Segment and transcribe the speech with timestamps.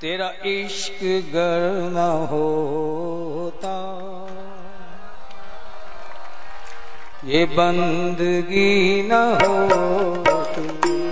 [0.00, 3.74] तेरा इश्क गर न होता।
[7.24, 9.12] ये बंदगी न
[9.42, 11.10] होती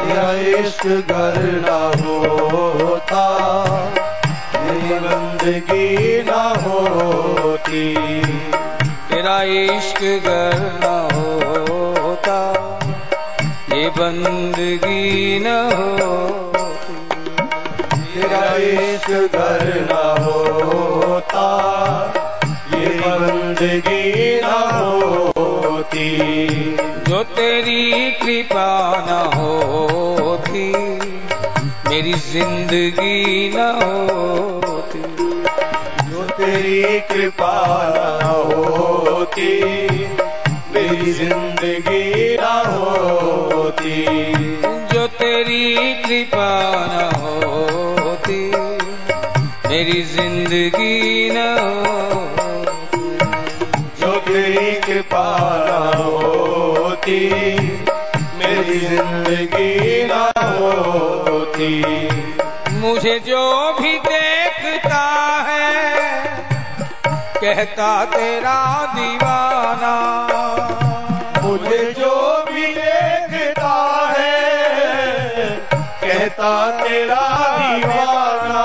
[0.00, 3.26] तेरा इश्क गर न होता।
[4.56, 6.30] ये बंदगी न
[6.64, 7.94] होती।
[9.10, 12.40] तेरा इश्क गर न होता।
[13.74, 16.61] ये बंदगी न होती
[18.56, 21.46] इश्क गर न होता
[22.74, 24.52] ये बंदगी न
[24.84, 26.08] होती।
[27.08, 28.70] जो तेरी कृपा
[29.08, 30.66] न होती
[31.88, 35.02] मेरी ज़िंदगी न होती।
[36.10, 37.54] जो तेरी कृपा
[37.96, 37.98] न
[38.52, 39.52] होती
[40.74, 44.51] मेरी ज़िंदगी न होती।
[45.42, 46.48] तेरी कृपा
[46.88, 48.42] न होती
[49.68, 53.00] मेरी ज़िंदगी न होती।
[54.00, 55.24] जो तेरी कृपा
[55.66, 57.18] न होती
[58.38, 60.22] मेरी ज़िंदगी न
[61.26, 61.72] होती।
[62.78, 63.44] मुझे जो
[63.80, 65.04] भी देखता
[65.48, 65.72] है
[67.42, 68.60] कहता तेरा
[68.94, 69.96] दीवाना।
[71.42, 72.41] मुझे जो
[76.22, 77.22] कहता तेरा
[77.58, 78.60] दीवाना।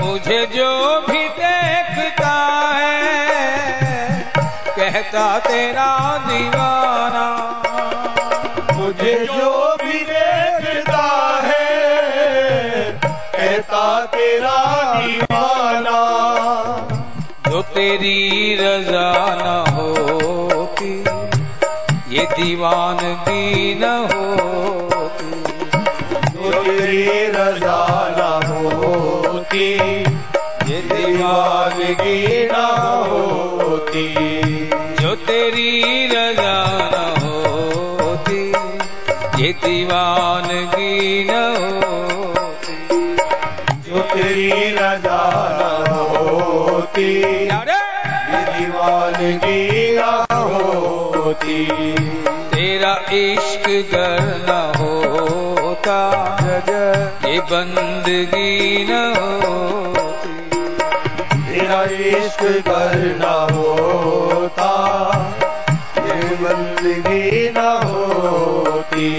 [0.00, 2.30] मुझे जो भी देखता
[2.76, 4.32] है
[4.78, 5.90] कहता तेरा
[6.26, 7.26] दीवाना।
[8.72, 11.04] मुझे जो भी देखता
[11.44, 11.70] है
[13.12, 14.58] कहता तेरा
[15.00, 16.00] दीवाना।
[17.50, 20.98] जो तेरी रजा न होती
[22.16, 24.95] ये दीवानगी न होती।
[31.86, 32.54] दीवानगी न
[33.10, 34.14] होती।
[35.02, 36.64] जो तेरी रजा
[36.94, 38.48] न होती
[39.42, 41.34] ये दीवानगी न
[41.84, 42.88] होती।
[43.90, 45.22] जो तेरी रजा
[45.60, 47.22] न होती!
[47.22, 51.66] ये दीवानगी न होती।
[52.56, 55.98] तेरा इश्क गर न होता
[57.24, 59.14] ये बंदगी न
[59.44, 59.75] होती।
[61.96, 64.72] इश्क कर न होता,
[65.98, 69.10] ये बंदगी न होती।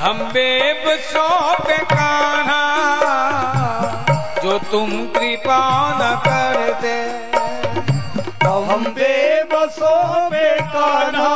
[0.00, 2.64] हम बेबसों पे कान्हा,
[4.44, 5.62] जो तुम कृपा
[5.94, 6.98] न करते
[8.42, 11.34] तो हम बेबसों में कान्हा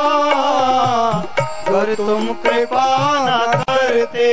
[1.68, 2.86] अगर तुम कृपा
[3.20, 4.30] न करते।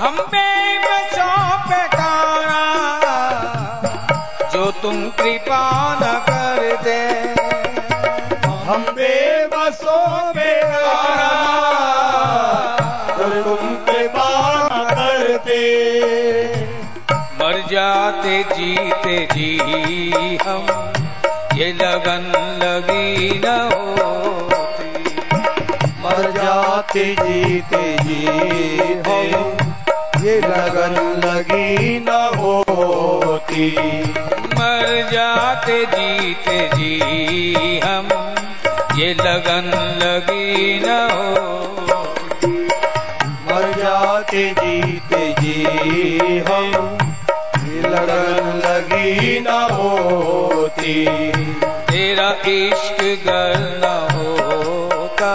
[0.00, 0.53] हम बेबसों
[5.54, 7.00] कृपा न करते
[8.66, 10.32] हम बेबसों
[13.10, 15.60] अगर तुम न करते
[17.40, 19.50] मर जाते जीते जी
[20.42, 20.66] हम,
[21.58, 22.26] ये लगन
[22.62, 24.92] लगी न होती।
[26.04, 28.20] मर जाते जीते जी
[29.06, 29.56] हम,
[30.24, 30.94] ये लगन
[31.24, 33.72] लगी न होती।
[34.84, 38.08] मर जाते जीते जी हम।
[38.98, 39.70] ये लगन
[40.02, 42.48] लगी न होती
[43.46, 45.64] मर जाते जीते जी
[46.38, 46.98] हम।
[47.64, 51.06] ये लगन लगी न होती।
[51.64, 55.34] तेरा इश्क गर न होता।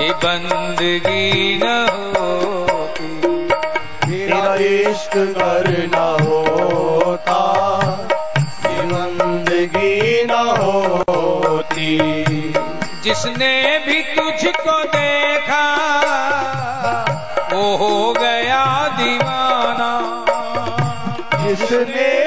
[0.00, 1.86] ये बंदगी न
[2.16, 3.48] होती।
[4.06, 6.43] तेरा इश्क कर न होता
[13.04, 15.64] जिसने भी तुझको देखा
[17.52, 18.64] वो हो गया
[18.98, 19.90] दीवाना।
[21.42, 22.23] जिसने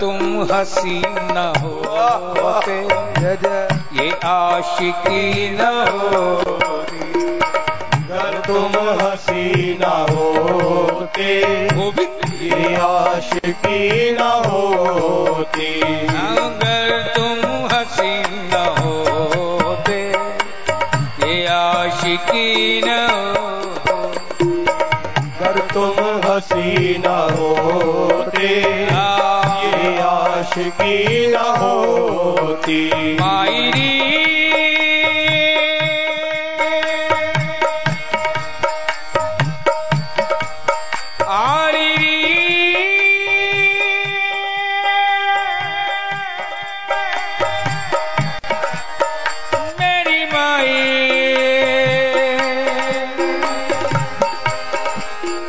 [0.00, 0.20] तुम
[0.50, 2.76] हसी न होते।
[3.96, 7.02] ये आशिकी न होती।
[8.10, 11.34] अगर तुम हसी न होते
[12.44, 15.70] ये आशिकी न होती।
[16.06, 20.00] अगर तुम हसी न होते
[21.24, 23.06] ये आशिकी न
[23.36, 24.02] हो
[25.20, 28.48] अगर तुम हसी न होते
[29.98, 32.90] आशिकी न होती।
[33.20, 34.00] मायरी।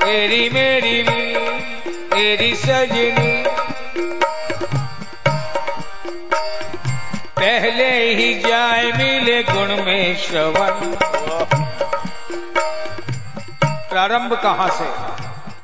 [0.06, 1.04] मेरी मेरी
[2.14, 3.41] मेरी सजनी।
[7.42, 10.96] पहले ही जाए मिले गुण में श्रवण।
[13.90, 14.86] प्रारंभ कहाँ से?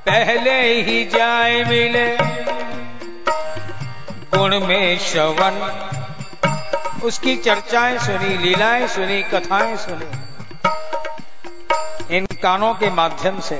[0.06, 2.18] पहले ही जाए मिले
[4.38, 5.53] गुण में श्रवण।
[7.01, 10.09] उसकी चर्चाएँ सुनी, लीलाएँ सुनी, कथाएँ सुनी।
[12.18, 13.56] इन कानों के माध्यम से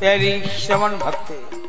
[0.00, 1.68] तेरी श्रवण भक्ति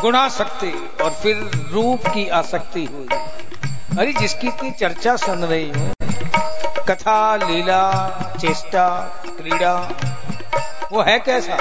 [0.00, 3.17] गुणाशक्ति और फिर रूप की आसक्ति हुई।
[3.96, 5.92] अरे जिसकी इतनी चर्चा सुन रही हूँ।
[6.88, 7.82] कथा, लीला,
[8.40, 8.88] चेष्टा,
[9.26, 9.74] क्रीड़ा,
[10.92, 11.56] वो है कैसा?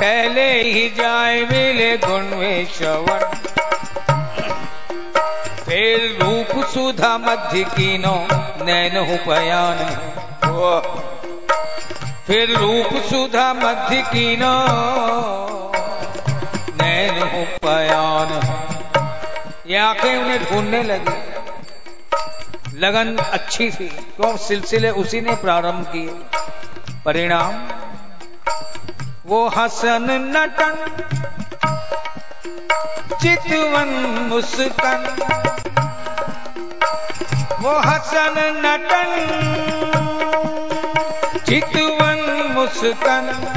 [0.00, 3.20] पहले ही जाए मिले गुण में श्रवण।
[5.64, 8.28] फिर रूप सुधा मध्य कीनो,
[8.64, 9.78] नैन उपयान
[12.26, 14.54] फिर रूप सुधा मध्य कीनो,
[16.82, 18.41] नैन उपयान
[19.72, 21.32] ये आँखें उन्हें ढूँढने लगी।
[22.78, 24.36] लगन अच्छी थी, क्यों?
[24.36, 26.14] सिलसिले उसी ने प्रारंभ किए।
[27.04, 27.68] परिणाम?
[29.26, 30.74] वो हसन नटन,
[33.22, 33.88] चितवन
[34.28, 35.00] मुस्कन।
[37.60, 38.34] वो हसन
[38.66, 39.10] नटन,
[41.46, 43.48] चितवन मुस्कन।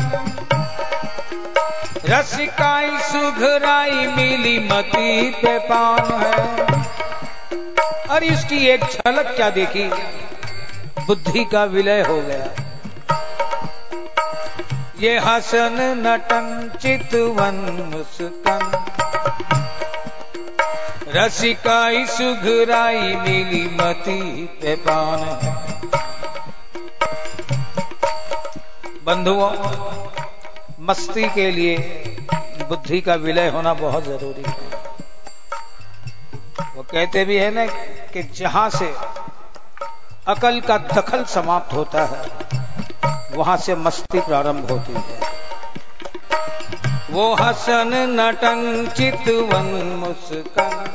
[2.10, 6.66] रसिकाई सुघराई मिली मती पे पान है।
[8.10, 9.84] अरे इसकी एक झलक क्या देखी?
[11.06, 12.46] बुद्धि का विलय हो गया।
[15.00, 17.56] ये हसन नटन चितवन
[17.96, 18.72] मुस्कन।
[21.16, 25.66] रसिकाई सुघराई मिली मती पे पान है।
[29.06, 29.50] बंधुओं
[30.90, 31.78] मस्ती के लिए
[32.70, 34.56] बुद्धि का विलय होना बहुत ज़रूरी है।
[36.76, 37.66] वो कहते भी है ना
[38.14, 38.96] कि जहाँ से
[40.28, 42.22] अकल का दखल समाप्त होता है,
[43.38, 45.20] वहाँ से मस्ती प्रारंभ होती है।
[47.12, 49.66] वो हसन नटन चितवन
[50.00, 50.86] मुस्कन।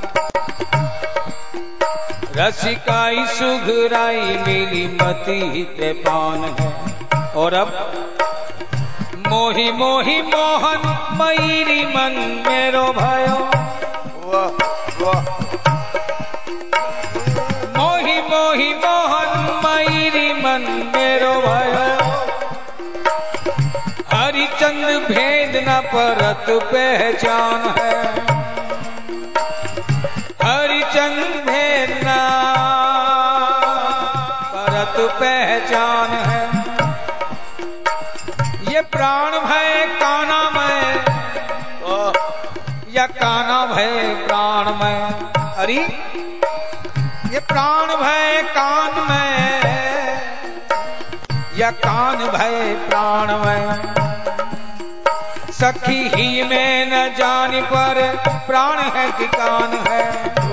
[2.37, 6.99] रसिकाई सुघराई मिली मती पान है।
[7.33, 7.69] और अब
[9.51, 10.83] मोही मोही मोहन
[11.19, 12.17] मयूरी मन
[12.47, 13.39] मेरो भयो।
[14.27, 14.51] वाह
[15.01, 15.25] वाह
[17.79, 19.33] मोही मोही मोहन
[19.65, 21.89] मयूरी मन मेरो भयो।
[24.13, 27.99] हरिचंद भेद न परत पहचान है।
[30.45, 32.17] हरिचंद भेद न
[34.55, 36.60] परत पहचान है।
[39.01, 41.05] प्राण भय, काना में
[42.95, 45.77] या काना भय, प्राण में अरे,
[47.33, 49.41] ये प्राण भय, कान में
[51.59, 53.95] या कान भय, प्राण में
[55.53, 58.03] सखी ही में न जान पर
[58.47, 60.05] प्राण है, कि कान है।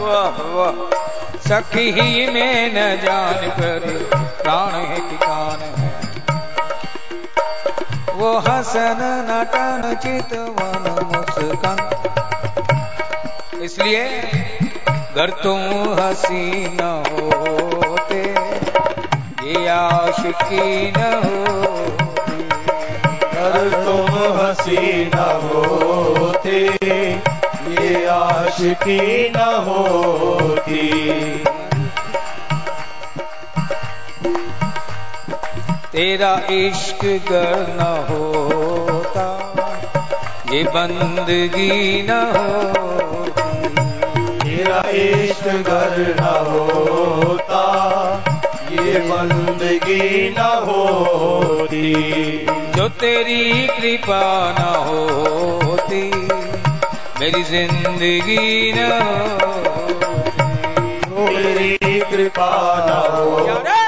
[0.02, 3.90] वाह वाह सखी ही में न जान पर
[4.44, 5.77] प्राण है, कि कान है।
[8.18, 11.80] वो हसन नटन चितवन मुस्कान।
[13.64, 14.06] इसलिए
[14.86, 15.60] अगर तुम
[16.00, 18.22] हसी न होते,
[19.48, 21.42] ये आशिकी न हो
[23.44, 24.10] अगर तुम
[24.40, 26.58] हसी न होते,
[27.76, 30.86] ये आशिकी न होती।
[35.98, 37.00] तेरा इश्क
[37.30, 39.24] गर न होता
[40.52, 43.72] ये बंदगी न होती।
[44.44, 47.64] तेरा इश्क घर न होता
[48.74, 51.94] ये बंदगी न होती।
[52.78, 54.22] जो तेरी कृपा
[54.60, 56.04] न होती
[57.20, 58.80] मेरी ज़िंदगी न
[61.18, 62.54] मेरी कृपा
[62.88, 63.87] न हो